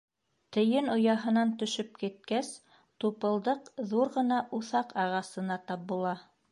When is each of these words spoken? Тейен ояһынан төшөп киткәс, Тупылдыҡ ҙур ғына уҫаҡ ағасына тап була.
Тейен 0.55 0.87
ояһынан 0.93 1.51
төшөп 1.59 1.93
киткәс, 2.05 2.51
Тупылдыҡ 3.05 3.71
ҙур 3.93 4.13
ғына 4.21 4.43
уҫаҡ 4.61 4.99
ағасына 5.07 5.65
тап 5.71 5.89
була. 5.93 6.19